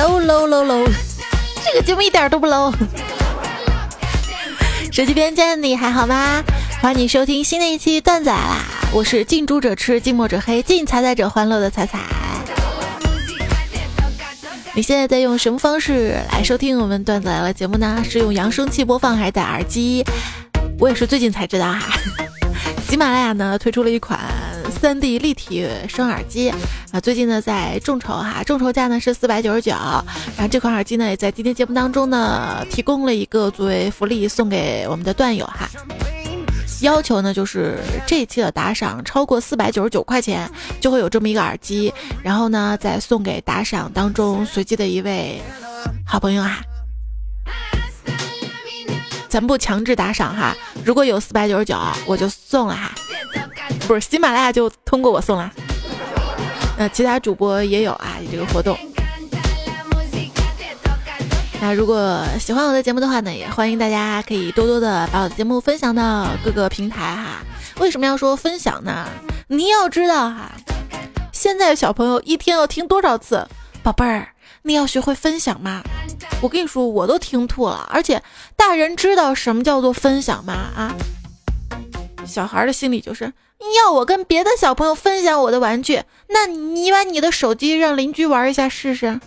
[0.00, 0.90] low low low low，
[1.62, 2.72] 这个节目一点都不 low。
[4.90, 6.42] 手机边见你还好吗？
[6.80, 8.64] 欢迎你收听新的一期段子来啦！
[8.94, 11.98] 我是近朱者赤，近墨者黑，近彩彩者欢乐的彩彩。
[14.72, 18.02] 你现在在用什么方式来收听我们段子来了节目呢？
[18.08, 20.02] 是用扬声器播放还是戴耳机？
[20.78, 21.92] 我也是最近才知道哈。
[22.88, 24.18] 喜马拉雅呢推出了一款
[24.70, 26.50] 3D 立体声耳机
[26.92, 29.72] 啊，最近呢在众筹哈，众筹价呢是四百九十九。
[29.72, 35.68] 然后这款耳机呢也在今天节目当中呢提供了一个作为福利送给我们的段友哈。
[36.82, 45.42] 要求呢，就是这一期的打赏超过四百九十九块钱，就会有这么一个耳机，然后呢，再送给打赏当中随机的一位
[46.06, 46.60] 好朋友啊。
[49.28, 52.92] 咱不强制打赏哈，如果有四百九十九，我就送了哈。
[53.90, 55.50] 不是喜马拉雅就通过我送了，
[56.78, 58.78] 那其他主播也有啊，这个活动。
[61.60, 67.42] 那如果喜欢我的节目的话呢，也欢迎大家可以多多的把我的节目分享到各个平台哈。
[67.80, 69.08] 为什么要说分享呢？
[69.48, 70.52] 你要知道哈，
[71.32, 73.44] 现在小朋友一天要听多少次？
[73.82, 74.28] 宝贝儿，
[74.62, 75.82] 你要学会分享吗？
[76.40, 77.90] 我跟你说，我都听吐了。
[77.92, 78.22] 而且
[78.54, 80.52] 大人知道什么叫做分享吗？
[80.76, 80.94] 啊，
[82.26, 83.32] 小孩的心理就是
[83.76, 89.20] 要我跟别的小朋友分享我的玩具，那你把你的手机让邻居玩一下试试。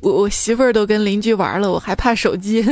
[0.00, 2.62] 我我媳妇儿都跟邻居玩了，我还怕手机。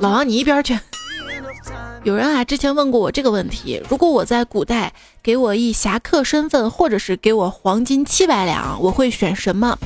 [0.00, 0.78] 老王，你一边去！
[2.02, 9.78] 有人啊，之前问过我这个问题：如果我在古代给我一侠客身份，或者是给我黄金七百两，我会选什么？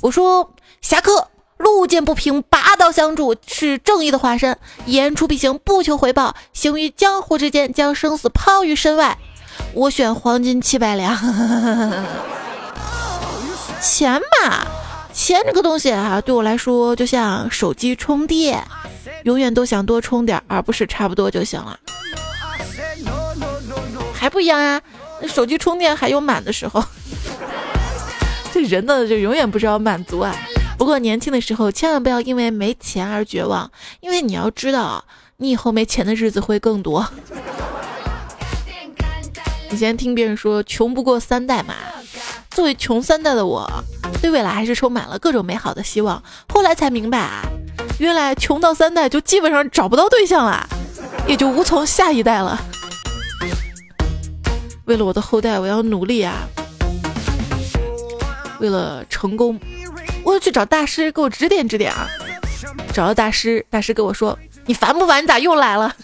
[0.00, 1.28] 我说侠客，
[1.60, 9.18] 路见不平拔刀相助，是正义的化身，言出必行，不求回报，行于江湖之间，将生死抛于身外。
[9.74, 11.14] 我选黄金七百两。
[13.82, 14.66] 钱嘛，
[15.12, 18.64] 钱这个东西啊，对我来说就像手机充电。
[19.24, 21.78] 永远都想多充点，而不是差不多就行了。
[24.14, 24.80] 还不一样啊！
[25.28, 26.82] 手机充电还有满的时候。
[28.52, 30.34] 这人呢，就永远不知道满足啊。
[30.80, 33.70] 不过年轻的时候，千万不要因为没钱而绝望，
[34.00, 35.04] 因为你要知道，
[35.36, 37.06] 你以后没钱的日子会更多。
[39.70, 41.74] 以前听别人说“穷不过三代”嘛，
[42.52, 43.70] 作为穷三代的我，
[44.22, 46.22] 对未来还是充满了各种美好的希望。
[46.48, 47.42] 后来才明白啊。
[47.98, 50.66] 原来穷到三代就基本上找不到对象了，
[51.28, 52.58] 也就无从下一代了。
[54.86, 56.48] 为了我的后代，我要努力啊！
[58.60, 59.60] 为了成功，
[60.24, 62.08] 我要去找大师给我指点指点啊！
[62.92, 65.22] 找到大师，大师跟我说：“你烦不烦？
[65.22, 65.94] 你咋又来了？”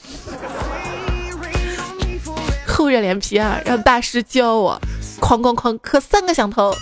[2.67, 4.81] 厚着脸皮啊，让大师教我，
[5.21, 6.75] 哐哐哐磕三个响头。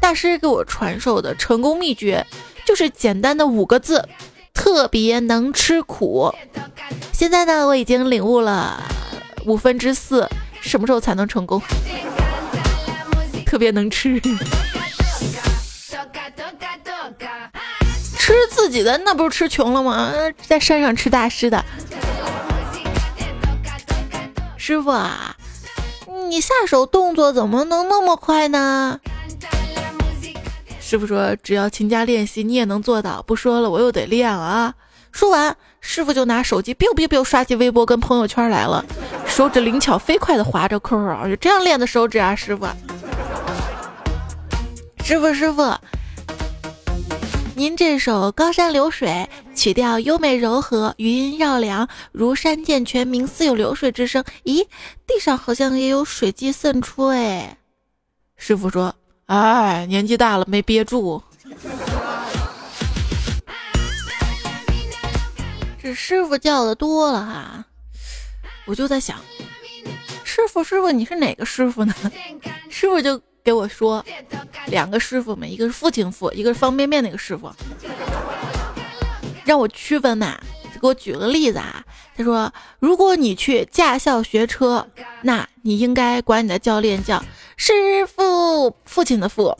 [0.00, 2.26] 大师给我传授的成功秘诀。
[2.64, 4.08] 就是简单的五个字，
[4.54, 6.32] 特别能吃苦。
[7.12, 8.80] 现在呢，我已经领悟了
[9.44, 10.28] 五分之四，
[10.60, 11.60] 什么时候才能成功？
[13.44, 14.22] 特别能吃，
[18.32, 20.10] 吃自己的那不是吃穷了吗？
[20.46, 21.62] 在山上吃大师的。
[24.56, 25.36] 师傅啊，
[26.30, 28.98] 你下手动作怎么能那么快呢？
[30.80, 34.74] 师傅说：“只要勤加练习，你也能做到。”不说了，我又得练了啊！
[35.10, 38.82] 说完，师傅就拿手机 biu biu biu 刷起微博跟朋友圈来了，
[39.26, 42.34] 手指灵巧飞快的划着 QQ，就这样练的手指啊！
[42.34, 42.66] 师傅，
[45.04, 45.62] 师傅，师傅，
[47.54, 54.24] 您这首《高山流水》曲调优美柔和，余音绕梁，如山涧泉鸣，似有流水之声。
[54.44, 54.66] 咦，
[55.06, 57.58] 地上好像也有水迹渗出哎！
[58.36, 58.94] 师傅说。
[59.26, 61.22] 哎，年纪大了没憋住。
[65.80, 67.64] 这师傅叫的多了哈，
[68.64, 69.18] 我就在想，
[70.24, 71.94] 师傅师傅你是哪个师傅呢？
[72.70, 74.04] 师傅就给我说，
[74.66, 77.52] 两个师傅嘛，一个是父亲傅，一个是方便面那个师傅，
[79.44, 80.38] 让我区分嘛。
[80.80, 81.80] 给我举个例子啊，
[82.16, 84.84] 他说，如果你去驾校学车，
[85.20, 87.22] 那你应该管你的教练叫。
[87.56, 87.72] 师
[88.04, 89.56] 傅，父亲的父，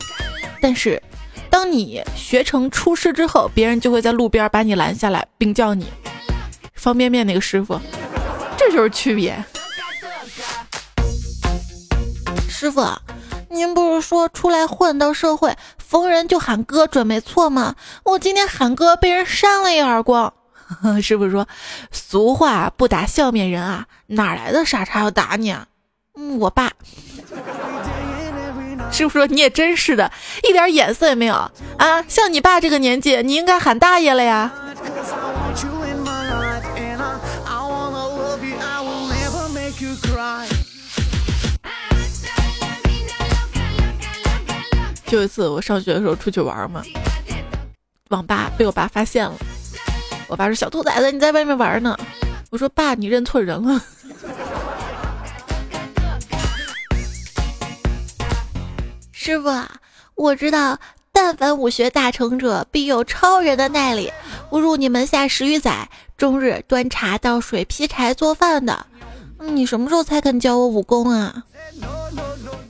[0.61, 1.01] 但是，
[1.49, 5.87] 当你学成出师之后，别人就会在路边把你拦下来，并叫你
[6.75, 7.81] 方便面那个师傅，
[8.59, 9.45] 这就是区别。
[12.49, 12.81] 师傅，
[13.53, 17.77] 您不是说出来混到社会，逢人就喊哥准没错吗？
[18.03, 20.33] 我今天喊哥被人扇了一耳光。
[21.03, 21.47] 师傅说，
[21.91, 25.67] 俗话不打笑面人啊，哪来的傻叉要打你啊？
[26.19, 26.73] 嗯，我爸。
[28.91, 30.11] 师傅说你也真是的，
[30.49, 31.35] 一点眼色也没有
[31.77, 32.03] 啊！
[32.09, 34.51] 像你爸这个年纪，你应该喊大爷了呀。
[45.13, 46.83] 就一次我上学的时候出去玩嘛，
[48.09, 49.35] 网吧被我爸发现了。
[50.27, 51.95] 我爸说：“小兔崽子，你在外面玩呢。”
[52.49, 53.79] 我说：“爸，你认错人了。”
[59.13, 59.51] 师傅，
[60.15, 60.79] 我知道，
[61.13, 64.11] 但凡武学大成者，必有超人的耐力。
[64.49, 68.87] 不如你门下十余载，终日端茶倒水、劈柴做饭的。
[69.41, 71.45] 你什么时候才肯教我武功啊？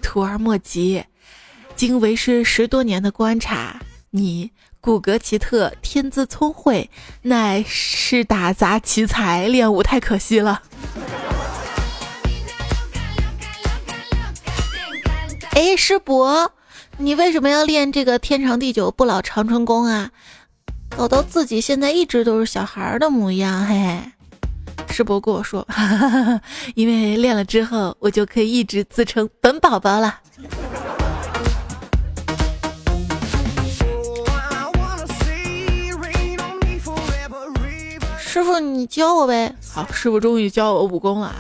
[0.03, 1.05] 徒儿莫急，
[1.85, 3.81] 经为师十多年的观察，
[4.11, 6.89] 你骨骼奇特，天资聪慧，
[7.23, 10.63] 乃是打杂奇才，练武太可惜了。
[15.55, 16.53] 哎，师伯，
[16.99, 20.13] 你为什么要练这个天长地久不老长春功啊？
[20.97, 24.01] 搞到自己现在一直都是小孩的模样，嘿嘿。
[24.89, 26.41] 师伯跟我说，哈哈哈，
[26.77, 30.21] 因为练了之后，我就可以一直自称本宝宝了。
[38.33, 39.55] 师傅，你教我呗。
[39.75, 41.35] 好，师傅终于教我武功了。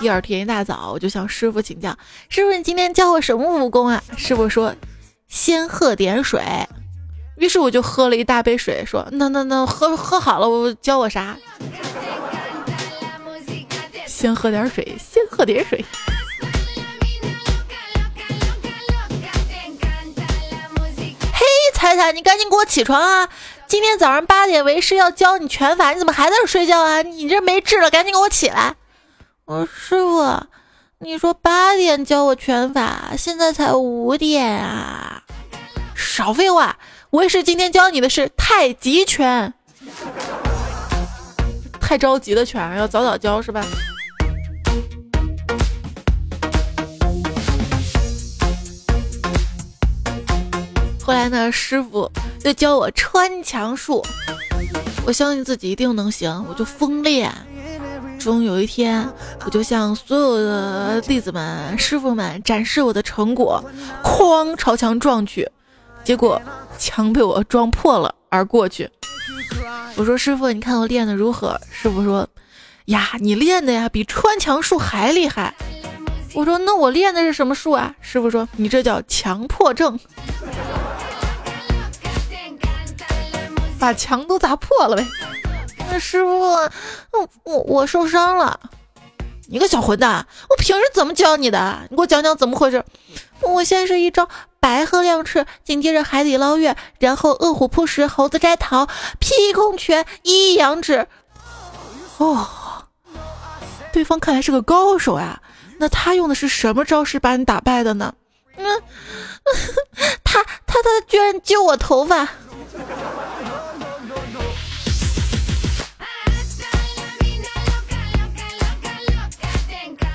[0.00, 1.98] 第二天一大早，我就向师傅请教
[2.30, 4.72] ：“师傅，你今天教我什么武功啊？”师傅说
[5.26, 6.40] ：“先喝点水。”
[7.38, 11.36] 于是我就喝了一大杯水，说：“那那那，喝喝好了，我教我啥？”
[14.06, 15.84] 先喝点水，先喝点水。
[21.32, 23.28] 嘿，彩彩，你赶紧给我起床啊！
[23.72, 27.00] 今天早上八点为师要教你拳法，你怎么还在这睡觉啊？
[27.00, 28.74] 你这没治了，赶紧给我起来！
[29.46, 30.42] 我师傅，
[30.98, 35.22] 你说八点教我拳法，现在才五点啊！
[35.94, 36.76] 少废话，
[37.12, 39.54] 为师今天教你的是太极拳。
[41.80, 43.64] 太着急的拳要早早教是吧？
[51.04, 54.04] 后来呢，师傅就教我穿墙术，
[55.04, 57.32] 我相信自己一定能行，我就疯练。
[58.20, 59.04] 终有一天，
[59.44, 63.62] 我就向所有的弟子们、师傅们展示我的成果，
[64.04, 65.48] 哐朝墙撞去，
[66.04, 66.40] 结果
[66.78, 68.88] 墙被我撞破了而过去。
[69.96, 72.26] 我说：“师傅，你看我练的如何？”师傅说
[72.86, 75.52] ：“呀，你练的呀比穿墙术还厉害。”
[76.34, 79.98] 我说：“那我练的是什么术啊？”师傅说：“你这叫强迫症，
[83.78, 85.06] 把墙都砸破了呗。”
[85.90, 86.70] 那师傅，我
[87.44, 88.58] 我我受伤了，
[89.48, 90.26] 你个小混蛋！
[90.48, 91.80] 我平时怎么教你的？
[91.90, 92.82] 你给我讲讲怎么回事？
[93.40, 98.86] 我先是一招白鹤亮翅，紧接着海底捞月，然后饿虎扑食，猴子摘桃，
[99.18, 101.06] 劈空拳，一阳指。
[102.16, 102.46] 哦，
[103.92, 105.42] 对方看来是个高手呀。
[105.82, 108.14] 那他用的是什么招式把你打败的呢？
[108.56, 108.64] 嗯，
[110.22, 112.28] 他他他居然揪我头发。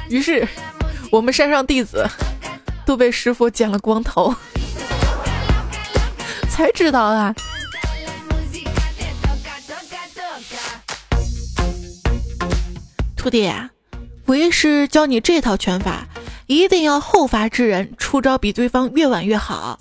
[0.07, 0.47] 于是，
[1.11, 2.09] 我们山上弟子
[2.85, 4.33] 都被师傅剪了光头，
[6.49, 7.35] 才知道啊。
[13.17, 13.51] 徒弟，
[14.27, 16.05] 为师教你这套拳法，
[16.47, 19.79] 一定要后发制人，出招比对方越晚越好。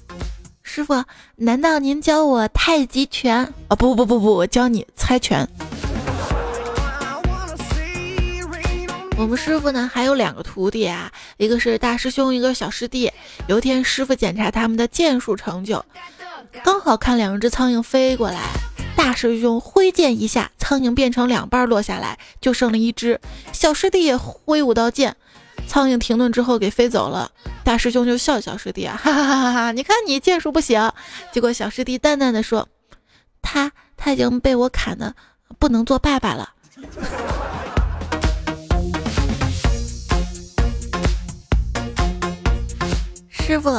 [0.62, 1.03] 师傅，
[1.35, 3.53] 难道您教我太极拳？
[3.67, 5.49] 啊，不不不不，我教你猜拳。
[9.19, 13.11] 我们师傅呢还有两个徒弟啊，一个是大师兄，一个小师弟。
[13.49, 15.85] 有一天师傅检查他们的剑术成就，
[16.62, 18.43] 刚好看两只苍蝇飞过来，
[18.97, 23.21] 大师兄挥剑一下，苍蝇变成两半落下来，就剩了一只。
[23.53, 25.15] 小师弟也挥舞刀剑，
[25.69, 27.31] 苍蝇停顿之后给飞走了。
[27.62, 29.73] 大师兄就笑小师弟啊， 哈哈哈哈哈！
[29.73, 30.91] 你看你剑术不行。
[31.33, 32.69] 结果小师弟淡淡的说，
[33.43, 35.15] 他他已经被我砍的
[35.59, 36.53] 不能做爸爸了。
[43.31, 43.71] 师傅，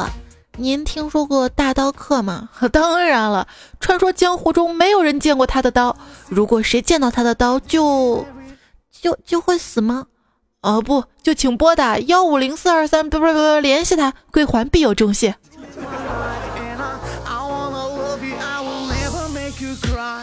[0.59, 2.49] 您听说过大刀客吗？
[2.73, 3.47] 当然了，
[3.79, 5.95] 传说江湖中没有人见过他的刀。
[6.29, 8.25] 如果谁见到他的刀，就
[8.91, 10.07] 就就会死吗？
[10.61, 15.35] 哦，不，就请拨打幺五零四二三，不不不，联系他，归还必有重谢。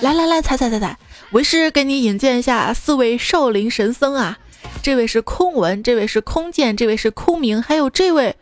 [0.00, 0.99] 来来来，踩踩踩踩，
[1.31, 4.38] 为师给你引荐一下四位少林神僧啊。
[4.83, 8.37] 这位是空文，这位是空剑，这位是空明，还有这位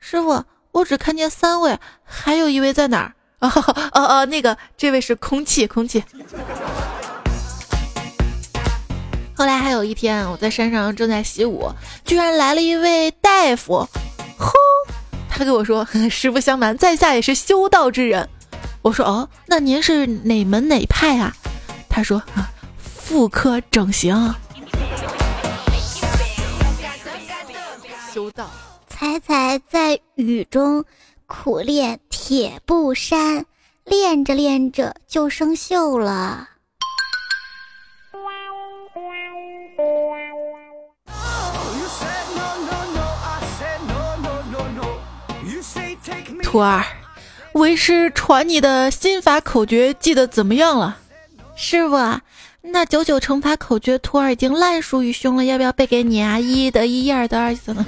[0.00, 3.14] 师傅，我只看见三位，还有一位在哪儿？
[3.40, 3.48] 哦
[3.92, 6.02] 哦哦，那个，这位是空气，空气。
[9.34, 11.70] 后来还有一天，我在山上正在习武，
[12.04, 13.86] 居然来了一位大夫，
[14.38, 14.52] 哼，
[15.28, 18.28] 他跟我说：“实不相瞒，在下也是修道之人。”
[18.80, 21.34] 我说：“哦，那您是哪门哪派啊？”
[21.90, 22.22] 他说
[22.78, 24.34] ：“妇科整形。”
[28.14, 28.48] 修道，
[29.02, 30.84] 彩彩在雨中
[31.26, 33.46] 苦练铁布衫，
[33.84, 36.50] 练着练着就生锈了。
[46.44, 46.84] 徒儿，
[47.54, 50.98] 为师传你的心法口诀记得怎么样了？
[51.56, 51.96] 师傅，
[52.60, 56.38] 那九九乘法口诀徒儿已经烂熟于胸了，要不要背给你啊？
[56.38, 57.84] 一得一，一二得二，怎么？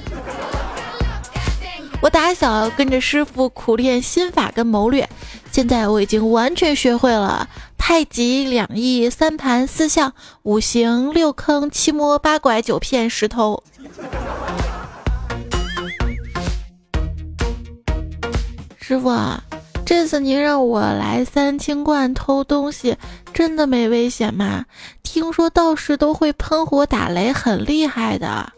[2.04, 5.08] 我打小跟着师傅苦练心法跟谋略，
[5.50, 13.62] 现在我已经完全学会了太极两仪三盘四象五行六坑七摸八拐九骗十偷。
[18.78, 19.11] 师傅，
[19.87, 22.99] 这次您让我来三清观偷东西，
[23.32, 24.66] 真的没危险吗？
[25.02, 28.52] 听说道士都会喷火打雷，很厉害的。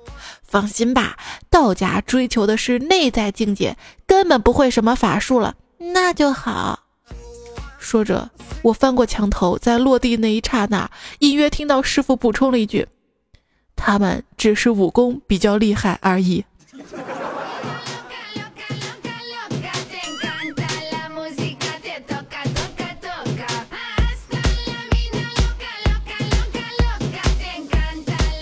[0.48, 1.16] 放心吧，
[1.50, 3.76] 道家追求的是内在境界，
[4.06, 5.56] 根本不会什么法术了。
[5.78, 6.84] 那就好。
[7.78, 8.30] 说着，
[8.62, 12.88] 我翻过墙头，在落地那一刹那，隐约听到师傅补充了一句
[13.76, 16.44] ：“他们只是武功比较厉害而已。”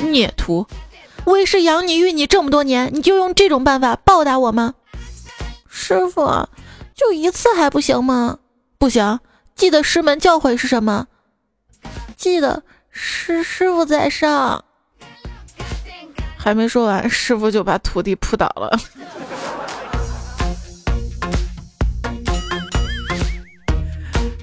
[0.00, 0.64] 孽徒，
[1.26, 4.74] 为师养你育你这么多年，你就用这种办法报答我吗？
[5.68, 6.48] 师傅，
[6.94, 8.38] 就一次还不行吗？
[8.78, 9.18] 不行，
[9.56, 11.06] 记得师门教诲是什么？
[12.16, 14.64] 记得师师傅在上。
[16.36, 18.78] 还没说完，师傅就把徒弟扑倒了。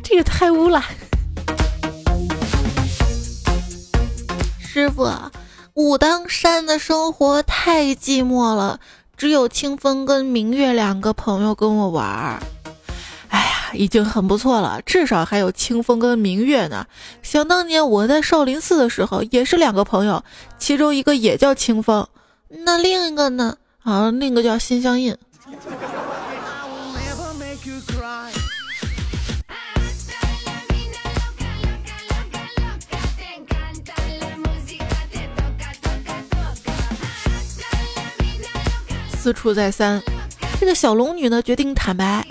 [0.04, 0.84] 这也太污了，
[4.60, 5.08] 师傅。
[5.74, 8.80] 武当山的生活太寂寞了，
[9.16, 12.44] 只有清风跟明月两个朋友跟我玩儿。
[13.30, 16.86] 哎呀，已经很不错了，至少还有清风跟明月呢。
[17.24, 20.22] 想当年我在少林寺的时候，也是两个朋友，
[20.60, 22.06] 其中一个也叫清风，
[22.50, 23.56] 那另一个呢？
[23.84, 25.16] 啊，另一个叫心相印。
[39.22, 40.02] 思处再三，
[40.60, 42.26] 这个小龙女呢决定坦白。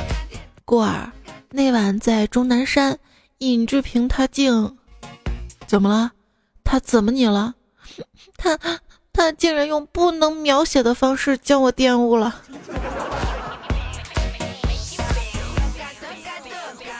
[0.65, 1.13] 过儿，
[1.51, 2.99] 那晚在终南山，
[3.39, 4.77] 尹志平他竟
[5.69, 6.11] 怎么了？
[6.65, 7.55] 他怎么你了？
[8.37, 8.59] 他
[9.13, 12.41] 他竟然用不能描写的方式将我玷污了。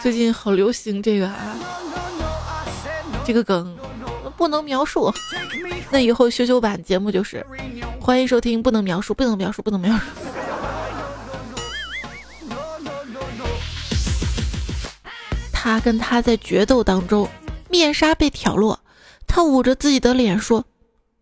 [0.01, 1.57] 最近好流行这个啊，
[3.25, 3.77] 这个梗
[4.41, 5.13] 不能描述。
[5.91, 7.45] 那以后修修版节目就是。
[8.01, 10.05] 欢迎收听，不能描述，不能描述，不能描述。
[15.53, 17.29] 他跟他在决斗当中，
[17.69, 18.81] 面纱被挑落，
[19.27, 20.65] 他捂着自己的脸说：“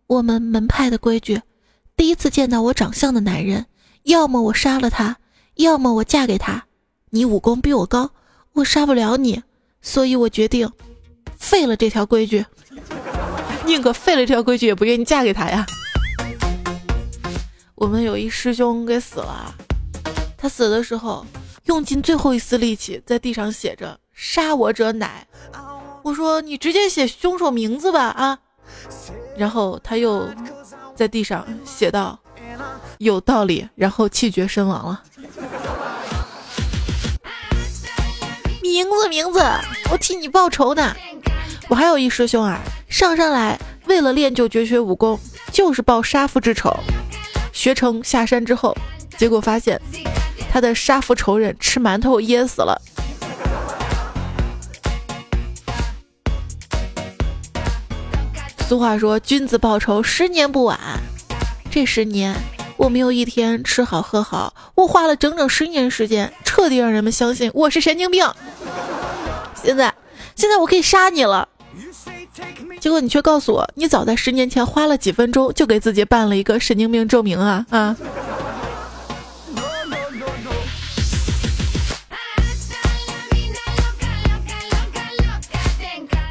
[0.07, 1.41] 我们门派的规矩，
[1.97, 3.65] 第一次见到我长相的男人，
[4.03, 5.17] 要么我杀了他，
[5.55, 6.63] 要么我嫁给他。
[7.09, 8.11] 你武功比我高，
[8.53, 9.43] 我杀不了你，
[9.81, 10.71] 所以我决定
[11.39, 12.45] 废了这条规矩，
[13.65, 15.65] 宁可废了这条规矩，也不愿意嫁给他呀。”
[17.73, 19.55] 我们有一师兄给死了，
[20.37, 21.25] 他死的时候
[21.65, 25.25] 用尽最后一丝力气，在地上写着“杀我者乃”。
[26.03, 28.37] 我说你直接写凶手名字吧啊！
[29.37, 30.27] 然后他又
[30.93, 32.19] 在地上写道
[32.99, 35.03] ：“有道理。”然后气绝身亡了。
[38.69, 39.39] 名字名字，
[39.91, 40.95] 我替你报仇呢。
[41.67, 45.19] 我还有一师兄啊，上山来为了练就绝学武功，
[45.51, 46.71] 就是报杀父之仇。
[47.51, 48.77] 学成下山之后，
[49.17, 49.81] 结果发现
[50.51, 52.79] 他的杀父仇人吃馒头噎死了。
[58.67, 60.79] 俗话说：“君子报仇，十年不晚。”
[61.71, 62.35] 这十年
[62.79, 68.25] 我没有一天吃好喝好，我花了整整十年时间，彻底让人们相信我是神经病。
[69.61, 69.93] 现在，
[70.33, 71.49] 现在我可以杀你了。
[72.79, 77.97] 结果你却告诉我，你早在十年前花了几分钟就给自己办了一个神经病证明啊啊！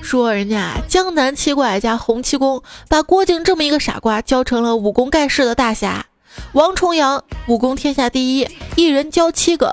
[0.02, 6.07] 说人家江南七怪加洪七公把郭靖这么一个傻瓜教成了武功盖世的大侠，
[6.52, 9.73] 王重阳武功天下第一，一人教七个，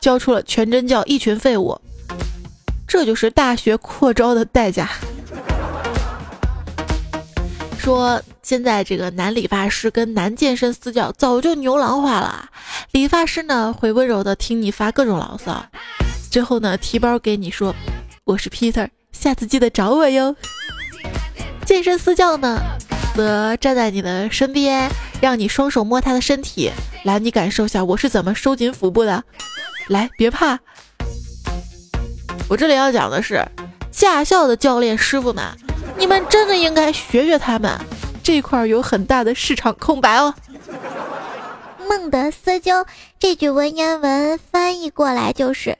[0.00, 1.80] 教出了全真教一群废物，
[2.86, 4.88] 这就是大学扩招的代价。
[7.78, 12.48] 说现在这个男理发师跟男健身私教早就牛郎化了，
[12.92, 15.66] 理发师呢会温柔的听你发各种牢骚，
[16.30, 17.74] 最后呢提包给你说
[18.24, 18.88] 我是 Peter。
[19.10, 20.34] 下次记得找我哟。
[21.66, 22.60] 健身私教呢，
[23.14, 24.90] 则站在你的身边，
[25.20, 26.70] 让你双手摸他的身体，
[27.04, 29.22] 来，你感受一下我是怎么收紧腹部的。
[29.88, 30.58] 来，别怕。
[32.48, 33.44] 我这里要讲的是，
[33.90, 35.44] 驾校的教练师傅们，
[35.96, 37.78] 你们真的应该学学他们，
[38.22, 40.34] 这块有很大的市场空白哦。
[41.88, 42.86] 孟德斯鸠
[43.18, 45.76] 这句文言文翻译过来就是：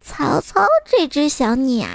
[0.00, 1.88] 曹操这只小鸟。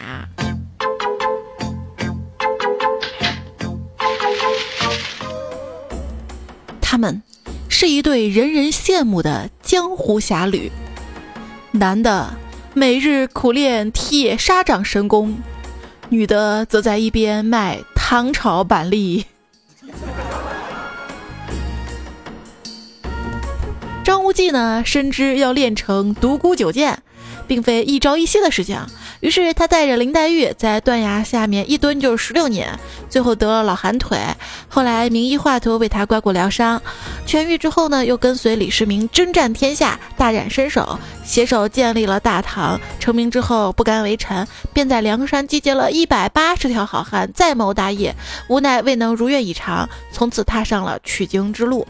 [6.95, 7.21] 他们
[7.67, 10.71] 是一对人人羡慕的江湖侠侣，
[11.71, 12.33] 男的
[12.73, 15.37] 每日苦练铁砂掌神功，
[16.07, 19.25] 女的则在一边卖糖炒板栗。
[24.05, 27.03] 张无忌呢，深知要练成独孤九剑，
[27.45, 28.79] 并非一朝一夕的事情。
[29.21, 32.69] 于是他带着林黛玉在断崖下面一蹲就是十六年，
[33.09, 34.19] 最后得了老寒腿。
[34.67, 36.81] 后来名医华佗为他刮骨疗伤，
[37.25, 42.79] 痊愈之后呢，又跟随李世民征战天下，大展身手，携手建立了大唐。
[42.99, 48.15] 成名之后不甘为臣，便在梁山集结了一百八十条好汉，再谋大业，
[48.47, 51.87] 无奈未能如愿以偿，从此踏上了取经之路。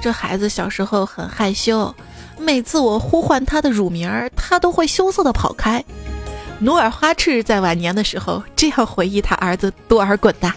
[0.00, 1.94] 这孩子小时候很害羞，
[2.38, 5.84] 每次我呼唤他的乳名儿，他都会羞涩的跑开。
[6.58, 10.52] 努尔哈赤在晚年的时候这样回忆他儿子多尔衮的：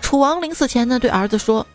[0.00, 1.66] 楚王临死前呢，对儿子说：“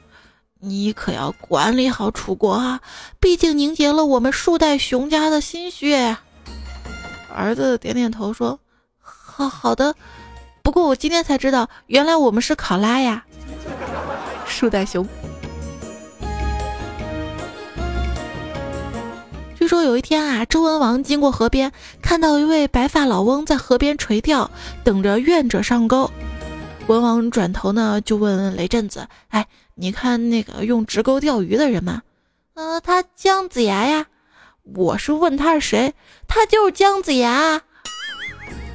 [0.61, 2.79] 你可要管理好楚国啊，
[3.19, 6.17] 毕竟凝结了我们数代熊家的心血。”
[7.33, 8.59] 儿子点点头说
[9.01, 9.95] ：“好好的，
[10.61, 13.25] 不过我今天才知道，原来我们是考拉呀，
[14.45, 15.07] 树袋熊。”
[19.71, 24.51] 说有一天啊，周文王经过河边，看到一位白发老翁在河边垂钓，
[24.83, 26.11] 等着愿者上钩。
[26.87, 32.01] 文王转头呢，就问雷震子：“哎，你看那个用直钩钓鱼的人吗
[32.55, 34.07] ？”“呃，他姜子牙呀。
[34.75, 35.93] ”“我是问他是谁，
[36.27, 37.61] 他就是姜子牙。”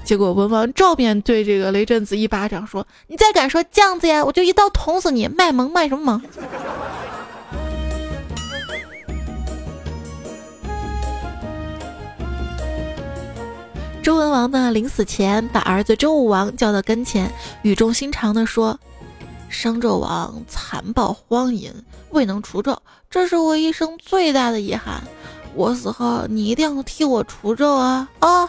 [0.03, 5.29] 结果文王照面对这个雷震子一巴掌，说：“你再敢说姜子牙，我就一刀捅死你！
[5.29, 6.23] 卖萌卖什么萌？”
[14.07, 17.29] 周文王呢，临死前把儿子周武王叫到跟前，
[17.63, 18.79] 语重心长地说
[19.51, 21.73] ：“商纣王残暴荒淫，
[22.11, 22.79] 未能除纣，
[23.11, 25.03] 这是我一生最大的遗憾。
[25.57, 28.49] 我死后，你一定要替我除纣啊！”啊！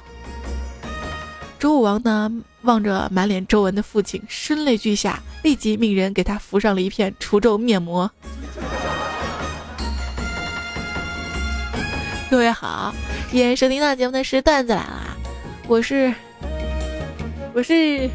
[1.57, 8.11] 周武王呢，望着满脸皱纹的父亲，声泪俱下，立即命人给他敷上了一片除皱面膜。
[12.29, 12.93] 各位好，
[13.31, 15.06] 今天收听到节目的是段子来了。
[15.67, 16.13] 我是
[17.53, 18.09] 我是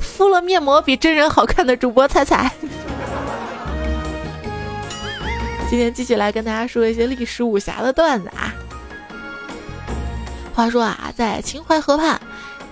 [0.00, 2.52] 敷了面膜比真人好看的主播彩彩，
[5.70, 8.52] 今天继续来跟大家说一些历史武侠的段子啊。
[10.54, 12.20] 话说啊，在秦淮河畔，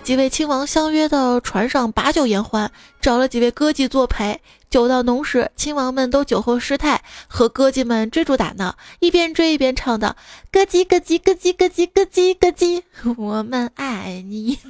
[0.06, 4.40] 几位亲王相约到船上把酒言欢，找了几位歌妓作陪。
[4.70, 10.14] 酒到浓时，亲王们都酒后失态，和歌妓们追逐打闹，一边追一边唱道
[10.52, 12.82] ：“咯叽咯叽咯叽咯叽咯叽咯叽，
[13.16, 14.60] 我们爱你。”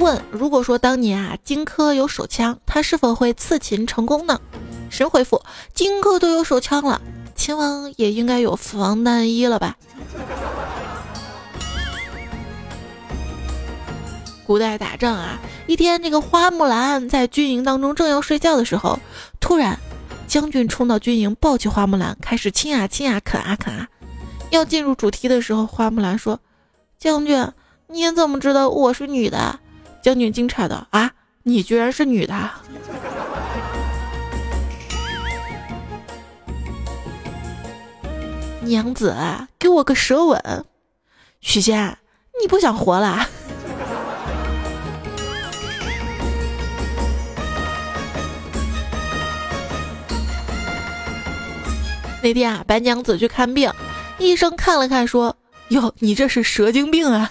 [0.00, 4.40] 问：如果说当年啊，荆轲有手枪，他是否会刺秦成功呢？
[4.90, 5.40] 神回复：
[5.72, 7.00] 荆轲都有手枪了，
[7.36, 9.76] 秦王也应该有防弹衣了吧？
[14.48, 18.98] 古代打仗啊一天这个花木兰在军营当中正要睡觉的时候
[19.40, 19.78] 突然
[20.26, 23.86] 将军冲到军营抱起花木兰开始亲啊亲啊啃啊啃啊。
[24.48, 26.40] 要进入主题的时候花木兰说
[26.96, 27.46] 将军
[27.88, 29.60] 你怎么知道我是女的？
[30.00, 31.10] 将军惊诧道啊
[31.42, 32.50] 你居然是女的
[38.62, 39.14] 娘子
[39.58, 40.64] 给我个舌吻。
[41.42, 41.98] 许仙
[42.40, 43.28] 你不想活了
[52.20, 53.72] 那天啊，白娘子去看病，
[54.18, 55.36] 医生看了看说
[55.70, 57.30] ：“哟，你这是蛇精病啊！”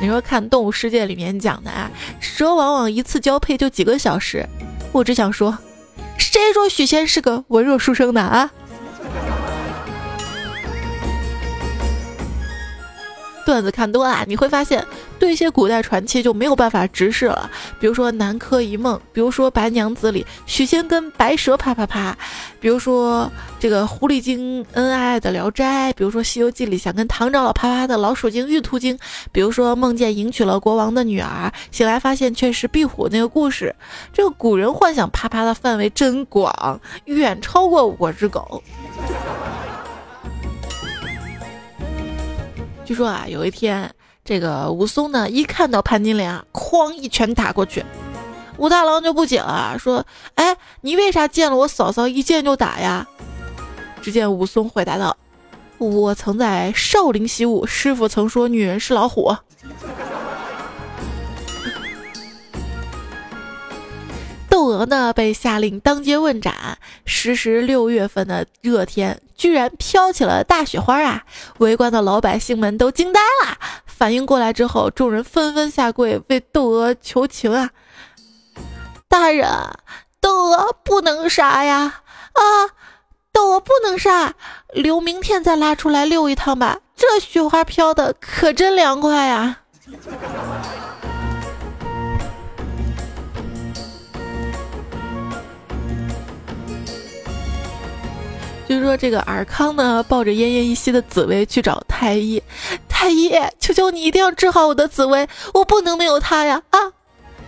[0.00, 1.90] 你说看《动物世界》里面讲的啊，
[2.20, 4.46] 蛇往往一次交配就几个小时。
[4.92, 5.58] 我只想说，
[6.16, 8.50] 谁说许仙是个文弱书生的啊？
[13.48, 14.84] 段子看多了，你会发现
[15.18, 17.50] 对一些古代传奇就没有办法直视了。
[17.80, 22.14] 比如说《南柯一梦》，比如说《白娘子》里许仙跟白蛇啪啪啪，
[22.60, 28.98] 比如说这个狐狸精恩爱爱的《聊斋》，比如说《西游记》里想跟唐长老啪啪的老鼠精玉兔精，
[29.32, 33.74] 比如说梦见迎娶了国王的女儿，醒来发现却是壁虎那个故事。
[34.12, 38.62] 这个古人幻想啪啪的范围真广，远超过我只狗。
[42.88, 47.84] 据说啊，有一天，这个武松呢，一看到潘金莲啊，哐一拳打过去，
[48.56, 53.06] 武大郎就不解了，说：“哎，你为啥见了我嫂嫂一见就打呀？”
[54.00, 55.14] 只见武松回答道
[55.76, 59.36] ：“我曾在少林习武，师傅曾说女人是老虎。”
[64.48, 71.22] 窦娥呢被下令当街问斩，时时六月份的热天，居然飘起了大雪花啊！
[71.58, 73.56] 围观的老百姓们都惊呆了。
[73.86, 77.70] 反应过来之后，众人纷纷下跪为窦娥求情啊！
[79.08, 79.48] 大人，
[80.20, 82.02] 窦娥不能杀呀！
[82.32, 82.42] 啊，
[83.32, 84.34] 窦娥不能杀，
[84.72, 86.80] 留明天再拉出来溜一趟吧。
[86.96, 89.60] 这雪花飘的可真凉快呀！
[98.68, 102.42] 据说这个尔康呢，抱着奄奄一息的紫薇去找太医，
[102.86, 106.60] 太医，求求你一定要治好我的紫薇，我不能没有她呀！
[106.68, 106.78] 啊！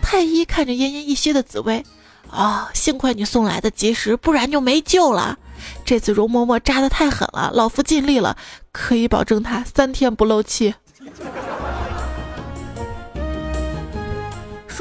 [0.00, 1.84] 太医看着奄奄一息的紫薇，
[2.30, 5.38] 啊，幸亏你送来的及时，不然就没救了。
[5.84, 8.38] 这次容嬷嬷扎的太狠了，老夫尽力了，
[8.72, 10.74] 可以保证她三天不漏气。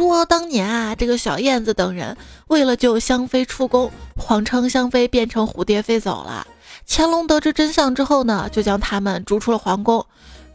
[0.08, 2.16] 说当年啊，这个小燕子等人
[2.48, 6.48] 为了救香妃出宫，谎称香妃变成蝴蝶飞走了。
[6.88, 10.06] 乾隆得知真相之后呢，就将他们逐出了皇宫。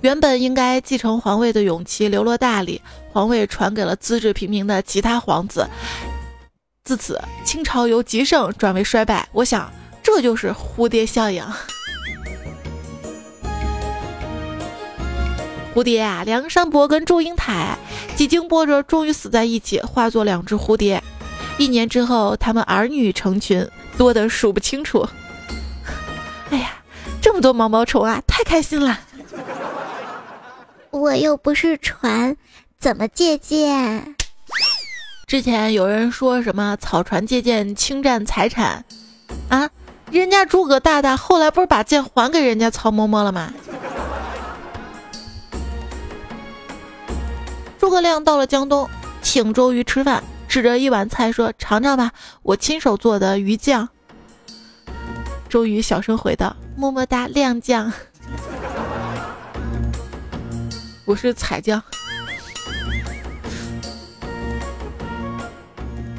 [0.00, 2.80] 原本应该继承皇位的永琪流落大理，
[3.12, 5.68] 皇位传给了资质平平的其他皇子。
[6.84, 9.28] 自此，清朝由极盛转为衰败。
[9.32, 9.70] 我想，
[10.02, 11.44] 这就是蝴蝶效应。
[15.74, 17.76] 蝴蝶啊，梁山伯跟祝英台
[18.14, 21.02] 几经波折，终于死在一起，化作两只蝴蝶。
[21.58, 25.04] 一年之后，他们儿女成群，多得数不清楚。
[26.50, 26.76] 哎呀，
[27.20, 29.00] 这么多毛毛虫啊，太开心了！
[30.90, 32.36] 我又不是船，
[32.78, 34.14] 怎么借鉴？
[35.26, 38.84] 之前有人说什么草船借箭侵占财产
[39.48, 39.68] 啊？
[40.12, 43.52] 人家诸葛大大后来不是把剑还给人家曹嬷嬷了吗？
[47.84, 48.88] 诸葛亮到了江东，
[49.20, 53.86] 请周瑜吃饭，指着一碗菜说：“尝尝吧，我亲手做的鱼酱。”
[55.50, 57.92] 周瑜小声回道：“么么哒，亮酱。
[61.04, 61.82] ”我是彩酱。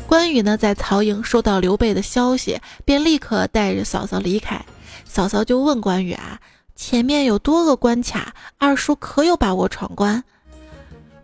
[0.05, 4.63] 关羽呢，在曹营收到刘备的消息，便立刻带着嫂嫂离开。
[5.03, 6.39] 嫂嫂就问关羽啊
[6.77, 10.23] ：“前面有多个关卡，二叔可有把握闯关？”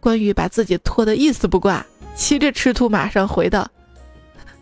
[0.01, 1.85] 关羽把自己拖得一丝不挂，
[2.15, 3.69] 骑着赤兔马上回道：“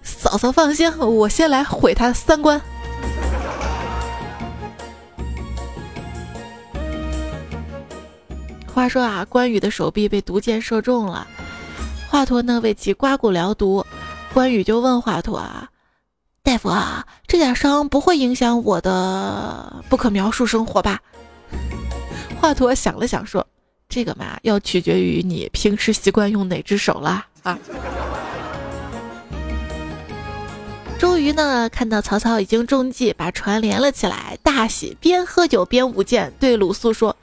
[0.04, 2.62] 嫂嫂放心，我先来毁他三观。”
[8.68, 11.26] 话说啊，关羽的手臂被毒箭射中了，
[12.10, 13.86] 华佗呢为其刮骨疗毒，
[14.34, 15.70] 关羽就问华佗啊
[16.44, 21.00] ：“大夫啊，这点伤不会影响我的不可描述生活吧？”
[22.40, 23.48] 华佗想了想说。
[23.90, 27.58] 这个嘛，要取决于你平时习惯用哪只手了啊。
[31.00, 37.16] 周瑜呢，看到曹操已经中计，把船连了起来，大喜，边喝酒边舞剑，对鲁肃说：“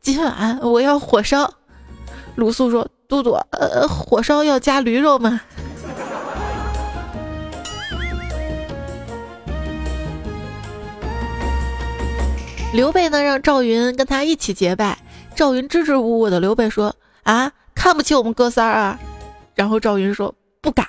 [0.00, 1.54] 今晚我要火烧。”
[2.36, 5.40] 鲁肃说：“都督，呃，火烧要加驴肉吗？”
[12.72, 14.98] 刘备呢，让赵云跟他一起结拜。
[15.34, 18.98] 赵云支支吾吾的，刘备说：“啊，看不起我们哥仨啊？”
[19.54, 20.86] 然后赵云说：“不敢，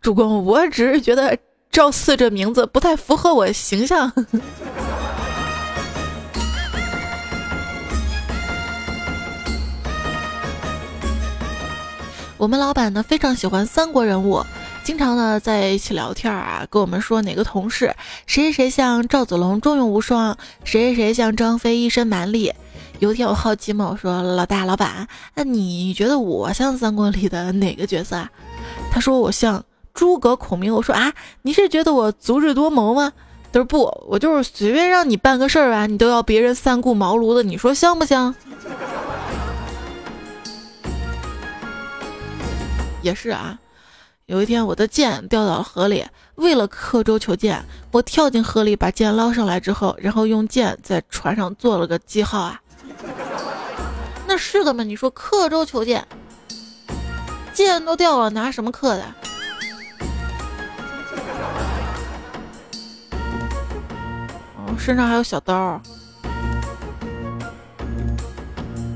[0.00, 1.36] 主公，我只是觉得
[1.70, 4.10] 赵四这名字不太符合我形象。
[12.38, 14.42] 我们老板呢非常喜欢三国人物，
[14.82, 17.94] 经常呢在一起聊天啊，跟我们说哪个同事
[18.26, 22.54] 谁谁谁像赵子龙忠勇无双，谁谁谁像张飞一身蛮力。
[23.00, 28.30] 有一天我好奇嘛，我说老大老板，那你觉得我像三国里的哪个角色啊？
[28.92, 30.74] 他说我像诸葛孔明。
[30.74, 31.10] 我说啊，
[31.40, 33.10] 你是觉得我足智多谋吗？
[33.50, 38.34] 他说不，我就是随便让你办个事儿吧，你都要别人三顾茅庐的，你说像不像？
[43.00, 43.58] 也是啊，
[44.26, 52.60] 有一天我的剑掉到了河里，为了刻舟求剑，我跳进河里把剑捞上来之后，然后用剑在船上做了个记号啊。
[54.30, 54.84] 那是的嘛？
[54.84, 56.06] 你说刻舟求剑，
[57.52, 59.04] 剑都掉了，拿什么刻的？
[64.54, 65.82] 哦，身上还有小刀。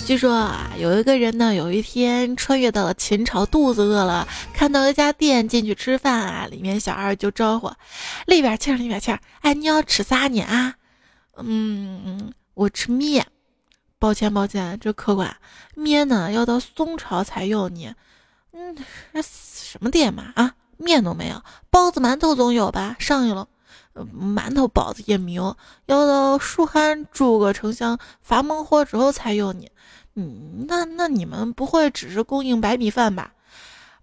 [0.07, 7.73] 据说啊，有一个人呢，有一天穿越到了秦朝，肚子饿了，看到一家店进去吃饭啊，里面小二就招呼
[8.29, 10.75] ：“里边请，里边请，哎，你要吃啥呢啊？
[11.38, 13.27] 嗯，我吃面。
[14.05, 15.35] 抱歉，抱歉，这客官，
[15.75, 17.95] 面呢要到宋朝才有呢。
[18.53, 18.77] 嗯，
[19.23, 22.97] 什么店嘛啊，面都没有，包子馒头总有吧？
[22.99, 23.49] 上去了，
[24.14, 29.67] 馒头包子也没有，要到蜀汉诸葛丞相发猛火之后才有呢。
[30.17, 33.33] 嗯，那那你们不会只是供应白米饭吧？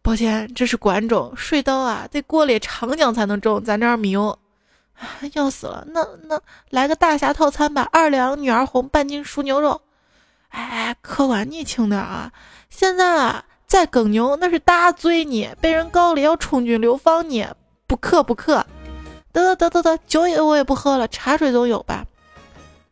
[0.02, 4.36] 抱歉，这是关中水稻啊，得过了长江才能种，咱这儿没有。
[5.34, 9.80] 要死了，那那来个大侠套餐吧，二两女儿红，半斤熟牛肉。
[10.52, 12.32] 哎，客官你轻点啊！
[12.70, 17.56] 现在啊，再耕牛那是大罪呢，被人告了要充军流放呢，
[17.88, 18.66] 不可不可。
[19.34, 22.06] 得得得得得，酒也我也不喝了，茶水总有吧？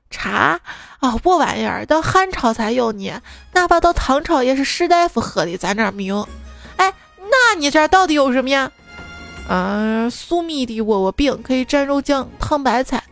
[0.10, 0.60] 茶
[1.00, 3.22] 啊，破玩意儿，到汉朝才有呢，
[3.54, 6.28] 哪怕到唐朝也是士大夫喝的，咱这儿没有。
[6.78, 8.72] 哎，那你这儿到底有什么呀？
[9.50, 13.04] 嗯，粟米的窝窝饼可以蘸肉酱烫白菜。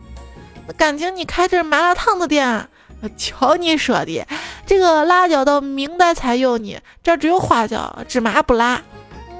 [0.76, 2.68] 感情你开这麻辣烫的店啊？
[3.16, 4.26] 瞧你说的，
[4.66, 8.82] 这个辣椒到明代才有呢，这只有花椒，芝麻不辣，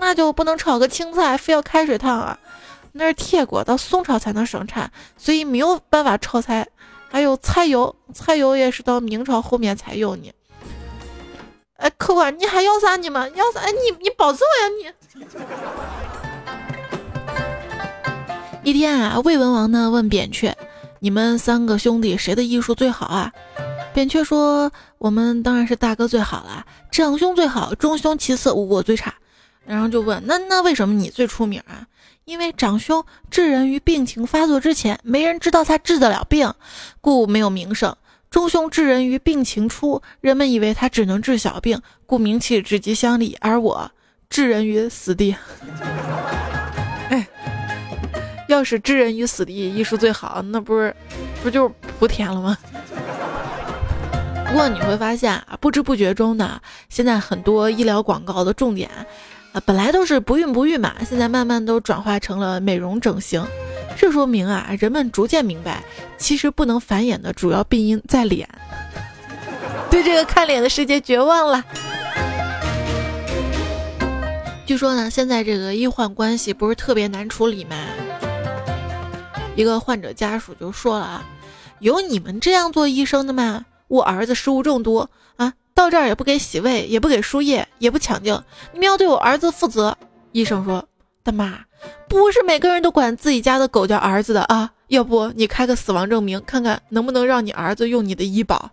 [0.00, 2.38] 那就不能炒个青菜，非要开水烫啊？
[2.92, 6.66] 那是铁锅，到宋朝才能生产，所以没有办法炒菜。
[7.10, 10.30] 还有菜油，菜油也是到明朝后面才有呢。
[11.78, 13.26] 哎，客官，你还要啥呢吗？
[13.34, 13.60] 要啥？
[13.60, 14.68] 哎，你你保走呀
[18.62, 18.70] 你！
[18.70, 20.54] 一天啊，魏文王呢问扁鹊
[21.00, 23.32] ：“你们三个兄弟谁的医术最好啊？”
[23.94, 29.14] 扁鹊说：“我们当然是大哥最好了，长兄最好，中兄其次，我最差。”
[29.64, 31.86] 然后就问：“那那为什么你最出名啊？”
[32.24, 36.52] 因为长兄治人于病情发作之前，没人知道他治得了病，
[37.00, 37.90] 故没有名声；
[38.30, 43.36] 中兄治人于病情初，人们以为他只能治小病，故名气直击乡里。
[43.40, 43.90] 而我
[44.28, 45.34] 治人于死地，
[48.48, 50.94] 要是置人于死地，医术最好，那不是
[51.42, 52.58] 不就是莆田了吗？
[54.48, 58.90] 不过你会发现啊，不知不觉中呢，现在很多医疗广告的重点。
[59.52, 63.42] 啊，本来都是不孕不育嘛，现在慢慢都转化成了美容整形，
[63.96, 65.82] 这说明啊，人们逐渐明白，
[66.18, 68.46] 其实不能繁衍的主要病因在脸，
[69.90, 71.64] 对这个看脸的世界绝望了。
[74.66, 77.76] 据说呢，现在这个医患关系不是特别难处理吗？
[79.58, 81.24] 一个患者家属就说了啊，
[81.80, 83.66] 有你们这样做医生的吗？
[83.88, 85.52] 我儿子食物中毒啊。
[85.74, 88.40] 到这儿也不给洗胃，也不给输液，也不抢救，
[88.72, 89.98] 你们要对我儿子负责。
[90.30, 90.86] 医生说
[91.24, 91.58] ：“大妈，
[92.08, 98.70] 不是每个人都管自己家的狗叫儿子的啊，要不你开个死亡证明，看看能不能让你儿子用你的医保。”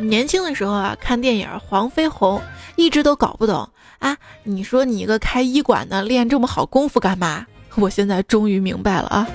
[0.00, 2.38] 年轻的时候啊，看电影《黄飞鸿》，
[2.76, 4.16] 一直都搞不懂啊。
[4.44, 7.46] 你说你一个开医馆的，练这么好功夫干嘛？
[7.76, 9.26] 我现在终于明白了啊。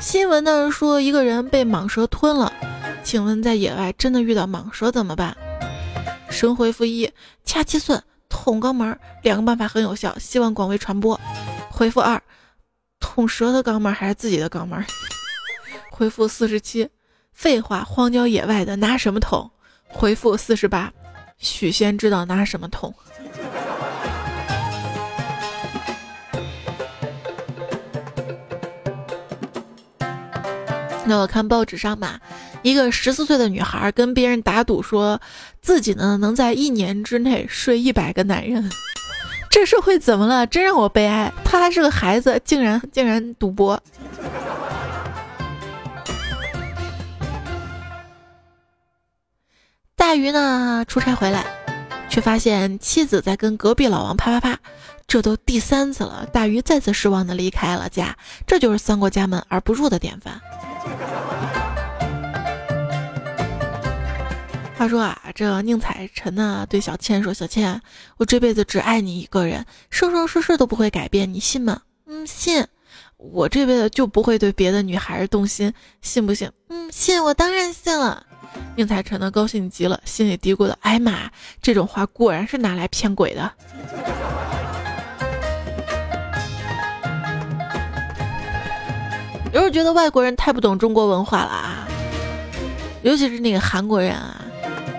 [0.00, 2.52] 新闻呢说一个人被蟒蛇吞了，
[3.02, 5.36] 请问在野外真的遇到蟒蛇怎么办？
[6.30, 7.10] 神回复一：
[7.44, 11.18] 掐七寸，捅肛门，两个办法很有效，希望广为传播。
[11.70, 12.22] 回复二：
[13.00, 14.84] 捅蛇的肛门还是自己的肛门？
[15.90, 16.88] 回复四十七：
[17.32, 19.50] 废话，荒郊野外的拿什么捅？
[19.96, 20.92] 回复四十八：
[21.38, 22.94] 许仙知道拿什么捅。
[31.06, 32.20] 那我看报纸上嘛，
[32.60, 35.18] 一个十四岁的女孩跟别人打赌，说
[35.62, 38.70] 自己呢能在一年之内睡一百个男人。
[39.48, 40.46] 这社会怎么了？
[40.46, 41.32] 真让我悲哀。
[41.42, 43.82] 她还是个孩子，竟然竟然赌博。
[50.06, 51.44] 大鱼呢出差回来，
[52.08, 54.56] 却发现妻子在跟隔壁老王啪啪啪。
[55.08, 58.16] 这都第三次了，大鱼再次失望的离开了家。
[58.46, 60.40] 这就是三过家门而不入的典范。
[64.78, 67.82] 话说啊，这宁采臣呢对小倩说：“小倩，
[68.16, 72.64] 我这辈子只爱你一个人，生生世世都不会改变，你信吗？”“嗯，信。
[73.18, 77.24] ”“我这辈子就不会对别的女孩动心，信不信？”“嗯，信。
[77.24, 78.24] 我当然信了。”
[78.76, 81.30] 宁采臣呢高兴极了，心里嘀咕的：“哎妈，
[81.62, 83.50] 这种话果然是拿来骗鬼的。”
[89.52, 91.88] 有时候觉得外国人太不懂中国文化了啊，
[93.02, 94.44] 尤其是那个韩国人啊，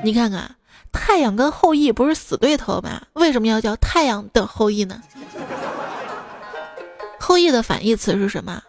[0.04, 0.50] 你看看，
[0.92, 3.00] 太阳跟后羿不是死对头吗？
[3.14, 5.00] 为什么要叫太阳的后羿呢？
[7.20, 8.64] 后羿的反义词是什么？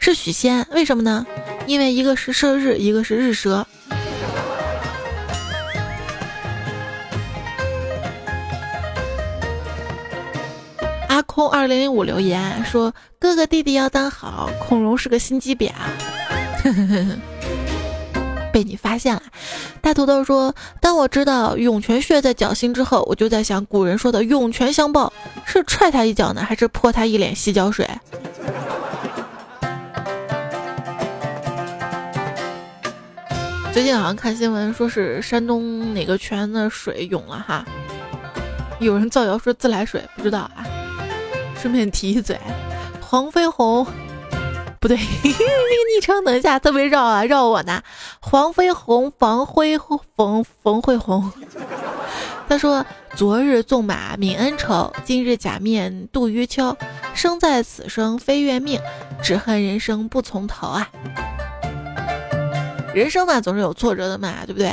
[0.00, 1.24] 是许仙，为什么呢？
[1.68, 3.64] 因为一个是射日，一个是日蛇。
[11.36, 15.70] 空二零零五留言说：“哥哥弟弟要当好，孔融是个心机婊。
[18.50, 19.20] ”被你发现了。
[19.82, 25.12] 大土豆说：“当我知道涌泉穴在脚心之后，我就在想，古人说的涌泉相报
[25.44, 27.86] 是踹他一脚呢，还是泼他一脸洗脚水？”
[33.74, 37.62] 最近好像看新闻说是山东哪个泉的水涌了哈，
[38.80, 40.64] 有人造谣说自来水，不知道啊。
[41.66, 42.38] 顺便提一嘴，
[43.00, 43.84] 黄飞鸿，
[44.78, 47.82] 不对， 昵称等一下特别绕啊，绕我呢。
[48.20, 49.76] 黄飞鸿，房辉
[50.14, 51.32] 冯冯慧红，
[52.48, 56.76] 他说：昨日纵马泯恩仇，今日假面度余秋。
[57.14, 58.80] 生在此生非愿命，
[59.20, 60.88] 只恨人生不从头啊。
[62.94, 64.72] 人生嘛，总是有挫折的嘛，对不对？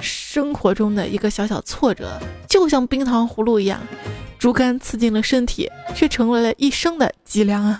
[0.00, 3.78] 生活中的一个小小挫折，就像冰糖葫芦一样。
[4.40, 7.78] 竹竿刺进了身体，却成为了一生的脊梁啊！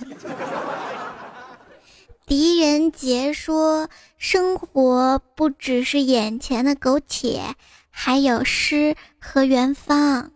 [2.27, 7.55] 狄仁杰说：“生活不只是眼前的苟且，
[7.89, 10.33] 还有诗和远方。”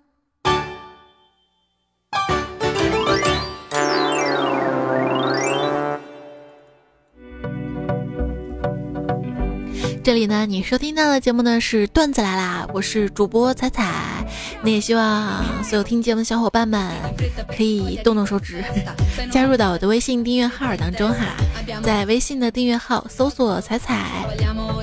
[10.04, 13.90] 这里呢，你收听到的节目呢是段子来啦，我是主播彩彩。
[14.62, 16.92] 那也希望所有听节目的小伙伴们
[17.56, 18.62] 可以动动手指，
[19.32, 21.34] 加入到我的微信订阅号当中哈。
[21.82, 24.04] 在微信的订阅号搜索“彩彩”，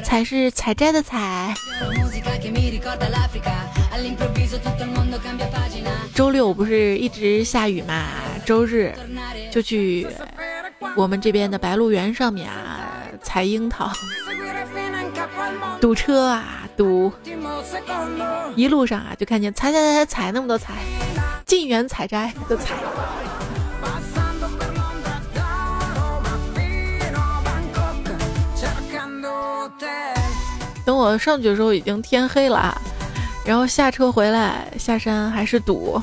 [0.03, 1.53] 彩是采摘的采。
[6.15, 8.05] 周六不是一直下雨嘛？
[8.43, 8.91] 周日
[9.51, 10.07] 就去
[10.95, 12.89] 我们这边的白鹿原上面啊
[13.21, 13.91] 采樱桃。
[15.79, 17.11] 堵车啊，堵！
[18.55, 20.75] 一路上啊，就看见采采采采采那么多采，
[21.45, 22.75] 进园采摘的采。
[30.83, 32.79] 等我上去的时候已经天黑了，
[33.45, 36.01] 然后下车回来下山还是堵，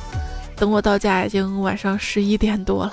[0.56, 2.92] 等我到家已经晚上十一点多了。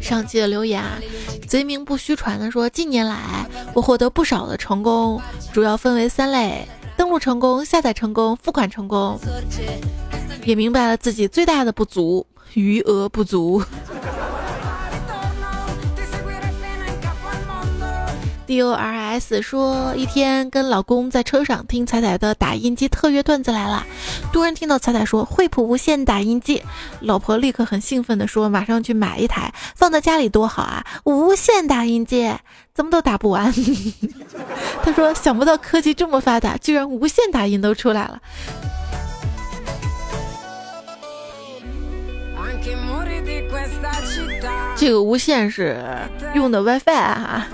[0.00, 0.82] 上期的留言，
[1.46, 5.20] 贼名不虚传的说，近年来我获得不少的成功，
[5.52, 6.66] 主要分为三类：
[6.96, 9.18] 登录成功、下载成功、付款成功。
[10.44, 13.62] 也明白了自己最大的不足，余额不足。
[18.48, 23.84] D O R S 说，一天跟老公在车上听彩彩的打印机特约段子来了，
[24.32, 26.62] 突然听到彩彩说惠普无线打印机，
[27.00, 30.82] 老婆立刻很兴奋的说，马上去买一台放在家里多好啊！
[31.04, 32.32] 无线打印机
[32.72, 33.52] 怎么都打不完。
[34.82, 38.18] 他说想不到科技这么发达，居然无线打印都出来了。
[44.74, 45.84] 这个无线是
[46.34, 47.46] 用的 WiFi 啊。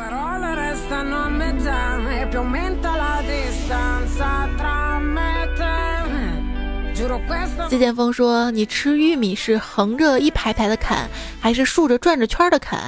[7.69, 10.97] 谢剑锋说：“你吃玉米是横着一排排的啃，
[11.41, 12.79] 还是竖着转着圈的啃？”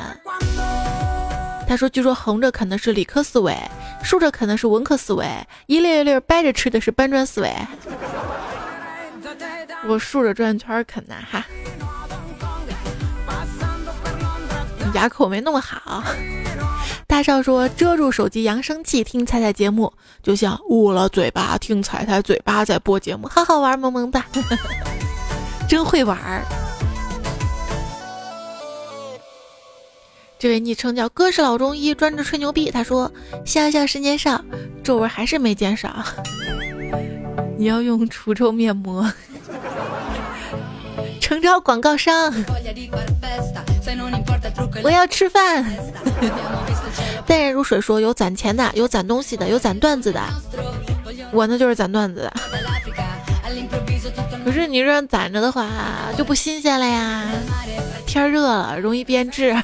[1.69, 3.57] 他说：“据说横着啃的是理科思维，
[4.03, 5.27] 竖着啃的是文科思维，
[5.67, 7.53] 一粒一粒掰着吃的是搬砖思维。
[9.89, 11.45] ”我竖着转圈啃呐哈。
[14.95, 16.03] 牙口没那么好。
[17.07, 24.27] 大少说遮住手机扬声器听彩彩节目，就像捂了嘴巴听彩彩嘴巴在播节目，好好玩萌萌哒，
[25.69, 26.19] 真会玩。
[30.39, 32.71] 这位昵称叫哥是老中医，专职吹牛逼。
[32.71, 33.11] 他说
[33.45, 34.45] 笑笑十年少，
[34.85, 36.05] 皱纹还是没减少。
[37.57, 39.11] 你要用除皱面膜。
[41.27, 42.33] 诚招广告商。
[44.85, 45.67] 我要吃饭。
[47.27, 50.21] 淡然如水说有攒钱的，有攒东西的，有攒段子的。
[51.33, 52.33] 我呢就是攒段子的。
[54.45, 55.67] 可是你这样攒着的话
[56.17, 57.25] 就不新鲜了呀。
[58.07, 59.61] 天热了容易变质。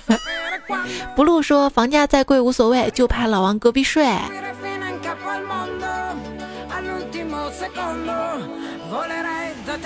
[1.14, 4.04] 不露说房价再贵无所谓，就怕老王隔壁睡。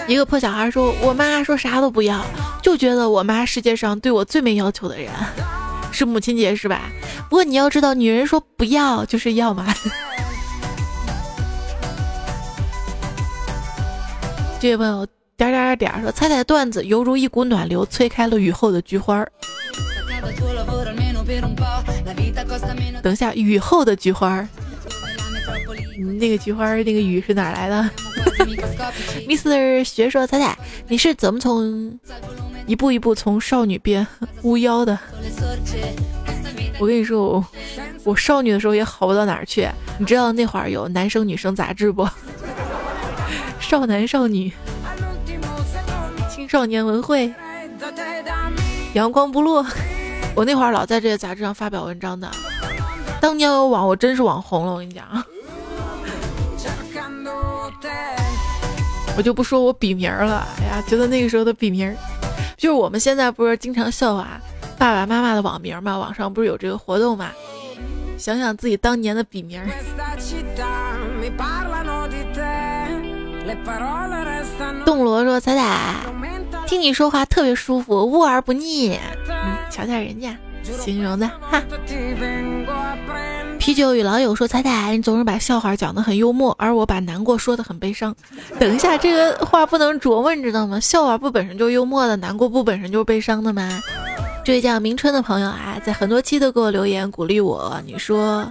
[0.09, 2.25] 一个破小孩说：“我妈说啥都不要，
[2.63, 5.11] 就觉得我妈世界上对我最没要求的人，
[5.91, 6.83] 是母亲节是吧？
[7.29, 9.67] 不过你要知道，女人说不要就是要嘛。
[14.61, 15.05] 这位朋友
[15.37, 19.27] 点点点说：“猜猜段子犹如一股暖流，吹开了雨后的菊花。”
[23.03, 24.49] 等下，雨后的菊花。
[26.19, 27.91] 那个菊花，那个雨是哪来的？
[29.29, 29.83] Mr.
[29.85, 30.57] 学说彩彩，
[30.89, 31.99] 你是怎么从
[32.67, 34.07] 一步一步从少女变
[34.43, 34.99] 巫妖的？
[36.79, 37.45] 我跟你说，我
[38.05, 39.69] 我少女的时候也好不到哪儿去。
[39.99, 42.07] 你知道那会儿有男生女生杂志不？
[43.59, 44.53] 少男少女、
[46.31, 47.33] 青少年文汇、
[48.93, 49.67] 阳光不落，
[50.35, 52.31] 我那会儿老在这些杂志上发表文章的。
[53.21, 54.73] 当年有网，我真是网红了。
[54.73, 55.05] 我跟你讲。
[59.17, 61.95] 我就不说我笔名了，哎呀，觉得那个时候的笔名，
[62.57, 64.41] 就是我们现在不是经常笑话
[64.77, 65.99] 爸爸妈妈的网名嘛？
[65.99, 67.31] 网上不是有这个活动嘛？
[68.19, 69.63] 想想自己当年的笔名。
[74.85, 75.97] 洞罗说：“彩彩，
[76.67, 78.99] 听你说话特别舒服，悟而不腻。
[79.29, 80.37] 嗯，瞧瞧人家
[80.81, 81.63] 形容的哈。”
[83.59, 88.15] 啤酒与老友说：“彩彩，你总是把笑话讲得很幽默，而我把难过说得很悲伤。
[88.61, 90.79] 等一下，这个话不能琢磨，你知道吗？
[90.79, 93.83] 笑话不本身就幽默的，难过不本身就是悲伤的吗？”
[94.45, 97.83] 这位叫明春的朋友啊，在很多期都给我留言鼓励我。
[97.85, 98.49] 你说，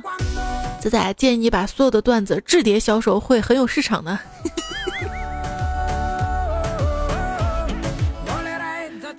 [0.81, 4.19] 仔仔建议你把所有的段子置叠销售，会很有市场的。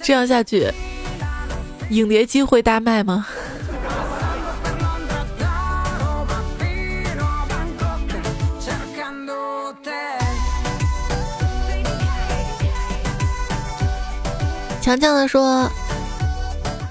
[0.03, 0.71] 这样下去，
[1.91, 3.27] 影碟机会大卖吗？
[14.83, 15.69] 强强的说：“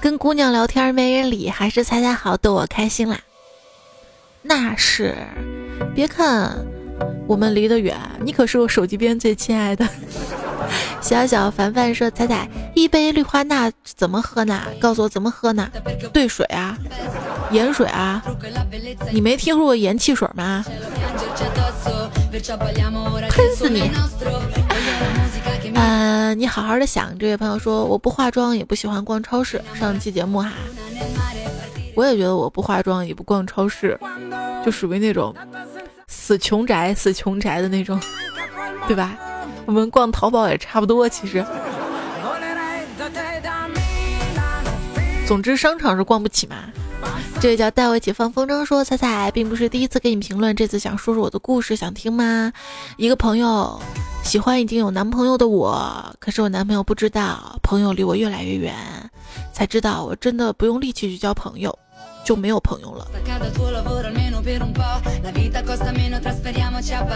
[0.02, 3.18] 跟姑娘聊天没人理，还是猜猜好逗我开心啦。”
[4.42, 5.16] 那是，
[5.94, 6.54] 别看
[7.26, 9.86] 我们离得远，你可是我手机边最亲爱的。
[11.00, 14.62] 小小凡凡说：“彩彩，一杯氯化钠怎么喝呢？
[14.80, 15.70] 告诉我怎么喝呢？
[16.12, 16.76] 兑水啊，
[17.52, 18.22] 盐水啊？
[19.12, 20.64] 你没听说过盐汽水吗？
[23.30, 23.90] 喷死你！”
[25.74, 27.16] 嗯，你好好的想。
[27.18, 29.62] 这位朋友说，我不化妆，也不喜欢逛超市。
[29.74, 30.52] 上期节目哈，
[31.94, 33.96] 我也觉得我不化妆，也不逛超市，
[34.64, 35.34] 就属于那种
[36.08, 38.00] 死穷宅、死穷宅的那种，
[38.86, 39.16] 对吧？
[39.64, 41.44] 我们逛淘宝也差不多，其实。
[45.26, 46.56] 总之，商场是逛不起嘛。
[47.40, 52.52] 这位叫带我一起放风筝说：“彩彩并不是第一次给你评论，这次想说说我的故事，想听吗？”
[52.96, 53.80] 一个朋友
[54.24, 58.74] 喜欢已经有男朋友的我，可是我男朋友不知道，朋友离我越来越远，
[59.52, 61.76] 才知道我真的不用力气去交朋友，
[62.26, 63.06] 就没有朋友了。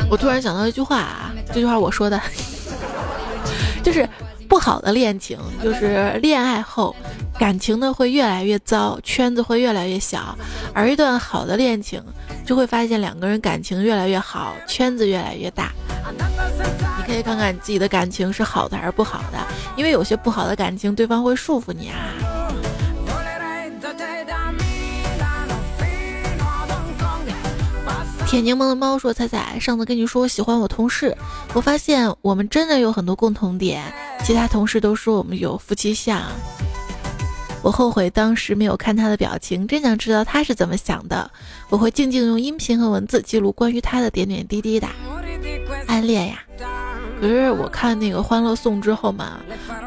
[0.09, 2.19] 我突然想到一句话啊，这句话我说的，
[3.83, 4.09] 就是。
[4.51, 6.93] 不好的恋情就是恋爱后
[7.39, 10.37] 感情呢会越来越糟，圈子会越来越小；
[10.75, 12.03] 而一段好的恋情
[12.45, 15.71] 就会发现两个人感情越来越好，圈子越来越大。
[16.99, 19.39] 你可以看看你自己的感情是好的还是不好的，
[19.77, 22.40] 因为有些不好的感情对方会束缚你啊。
[28.31, 31.17] 铁柠檬的猫说：“彩彩，上次跟你说我喜欢我同事，
[31.53, 33.83] 我发现我们真的有很多共同点。
[34.23, 36.23] 其他同事都说我们有夫妻相，
[37.61, 41.29] 我后悔当时没有看他的表情，真想知道他是怎么想的。
[41.71, 44.87] 我会静静用音频和文字记录关于他的点点滴滴的
[45.89, 46.39] 暗恋呀。
[47.21, 49.41] 可是我看那个《欢乐颂》之后嘛，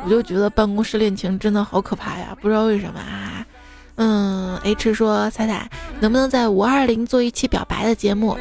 [0.03, 2.37] 我就觉得办公室恋情真的好可怕呀！
[2.41, 3.47] 不知道为什么啊。
[3.95, 5.69] 嗯，H 说彩彩
[5.99, 8.37] 能不能在五二零做一期表白的节目？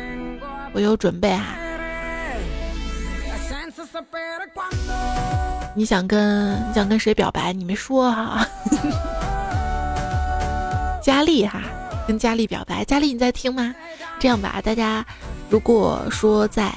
[0.72, 1.56] 我有准备哈。
[5.74, 7.52] 你想跟你想跟谁表白？
[7.52, 8.46] 你没说哈。
[11.02, 11.60] 佳丽哈，
[12.06, 12.84] 跟佳丽表白。
[12.84, 13.74] 佳丽你在听吗？
[14.18, 15.04] 这样吧，大家
[15.50, 16.72] 如果说在。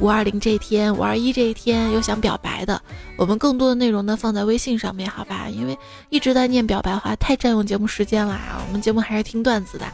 [0.00, 2.80] 五二零这一天，五二一这一天有想表白的，
[3.18, 5.46] 我们更多的内容呢放在微信上面，好吧？
[5.50, 5.78] 因为
[6.08, 8.64] 一直在念表白话，太占用节目时间了啊！
[8.66, 9.84] 我们节目还是听段子的，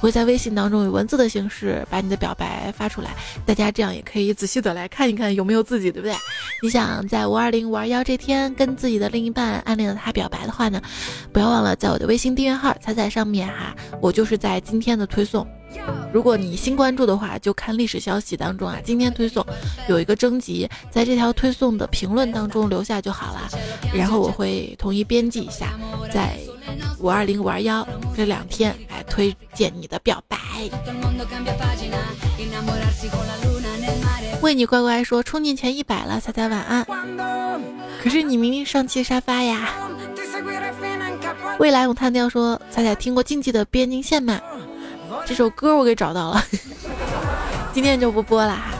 [0.00, 3.10] 会在微信当中以文字的形式把你的表白发出来，
[3.44, 6.14] 大家这样也可以仔细的来看一看有没有自己，对不对？
[6.62, 10.80] 你想在五二零、五二幺这天跟自己的另一半、暗恋的他表白的话呢，
[11.32, 15.44] 不要忘了在我的微信订阅号彩彩上面哈，我就是在今天的推送。
[16.12, 19.44] 如果你新关注的话，就看历史消息当中啊，今天推送
[19.88, 23.48] 有一个征集，在这条推送的评论当中留下就好了，
[23.92, 25.74] 然后我会统一编辑一下，
[26.12, 26.38] 在
[26.98, 27.86] 五二零五二幺
[28.16, 30.38] 这两天来推荐你的表白。
[34.42, 36.86] 为你乖乖说充进前一百了，彩彩晚安。
[38.02, 39.68] 可是你明明上期沙发呀。
[41.58, 44.40] 未来我探调说，彩彩听过竞技的边境线吗？
[45.26, 46.42] 这首歌我给找到了，
[47.74, 48.72] 今天就不播了哈。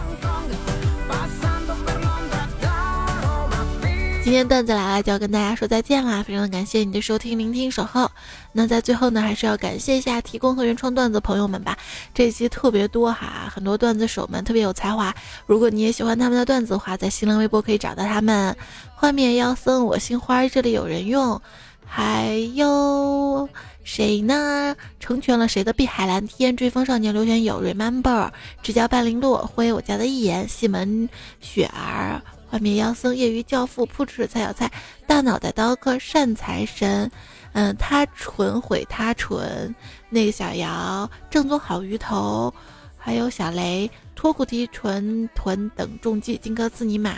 [4.22, 6.22] 今天段子来了，就要跟大家说再见啦！
[6.22, 8.10] 非常的感谢你的收听、聆听、守候。
[8.52, 11.76] 那在最后呢，还是要感谢一下提供和原创段子的朋友们吧。
[12.12, 15.14] 这期特别多哈，很多段子手们特别有才华。
[15.46, 18.56] 如果你也喜欢他们的段子的话，在新浪微博可以找到他们。
[18.94, 21.40] 幻灭妖僧，我姓花，这里有人用。
[21.84, 23.48] 还有。
[23.86, 24.74] 谁呢？
[24.98, 26.56] 成全了谁的碧海蓝天？
[26.56, 28.28] 追风少年刘玄友，Remember，
[28.60, 31.08] 直角半零落灰，我家的一眼，西门
[31.40, 32.20] 雪儿，
[32.50, 34.68] 幻灭妖僧，业余教父，扑哧菜小菜，
[35.06, 37.08] 大脑袋刀客，善财神，
[37.52, 39.72] 嗯，他纯毁他纯，
[40.10, 42.52] 那个小姚，正宗好鱼头，
[42.98, 47.16] 还有小雷，脱骨提纯豚等重击，金克斯尼玛，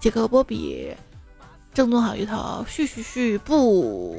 [0.00, 0.90] 杰克波比，
[1.74, 4.16] 正宗好鱼头，续续续不。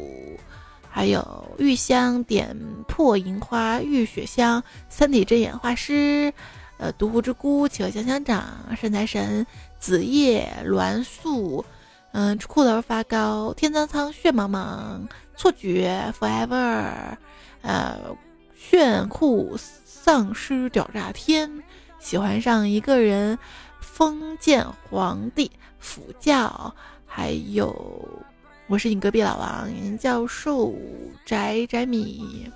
[0.98, 6.34] 还有玉香点破银花玉雪香三体真眼画师，
[6.80, 8.43] 呃，独狐之孤企鹅香香掌
[8.76, 9.45] 善财神
[9.78, 11.64] 子夜栾素，
[12.14, 15.08] 嗯，骷髅发糕天苍苍血茫茫。
[15.36, 17.16] 错觉 forever，
[17.62, 18.00] 呃，
[18.56, 21.62] 炫酷丧尸屌炸天。
[22.00, 23.38] 喜欢上一个人
[23.80, 26.74] 封建皇帝辅教
[27.06, 28.26] 还有。
[28.70, 30.74] 我是你隔壁老王教授
[31.26, 32.51] 宅宅米，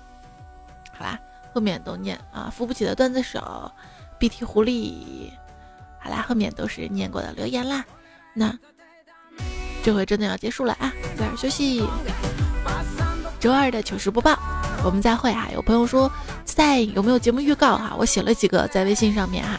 [0.92, 1.18] 好啦，
[1.54, 3.72] 后面都念啊，扶不起的段子手
[4.18, 5.30] ，BT 狐狸，
[5.98, 7.82] 好啦，后面都是念过的留言啦。
[8.34, 8.54] 那
[9.82, 11.82] 这回真的要结束了啊，早点休息。
[13.40, 14.38] 周二的糗事播报，
[14.84, 15.48] 我们再会哈。
[15.54, 16.12] 有朋友说
[16.44, 17.94] 在有没有节目预告哈？
[17.98, 19.56] 我写了几个在微信上面哈。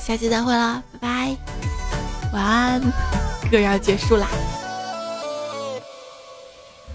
[0.00, 1.36] 下期再会了，拜拜，
[2.36, 2.82] 晚安。
[3.50, 4.28] 歌要结束啦！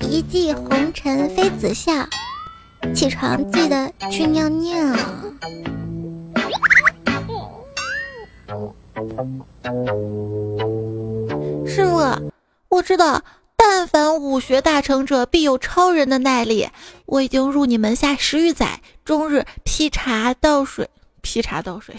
[0.01, 1.91] 一骑红尘妃子笑，
[2.93, 4.95] 起床记得去尿尿。
[11.65, 12.03] 师傅，
[12.69, 13.23] 我知道，
[13.55, 16.69] 但凡武学大成者，必有超人的耐力。
[17.07, 20.87] 我已经入你门下十余载，终日劈茶倒水，
[21.21, 21.95] 劈茶倒水。